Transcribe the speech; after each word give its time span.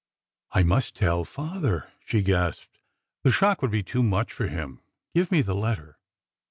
'"I 0.51 0.63
must 0.63 0.95
tell 0.95 1.23
father," 1.23 1.91
she 2.03 2.23
gasped. 2.23 2.79
The 3.21 3.29
shock 3.29 3.61
would 3.61 3.69
be 3.69 3.83
too 3.83 4.01
much 4.01 4.33
for 4.33 4.47
him. 4.47 4.81
Give 5.13 5.31
me 5.31 5.43
the 5.43 5.53
letter." 5.53 5.99